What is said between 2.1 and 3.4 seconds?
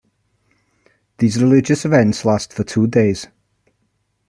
last for two days.